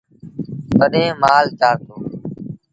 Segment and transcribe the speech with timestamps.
[0.79, 1.95] تڏهيݩ مآل چآرتو۔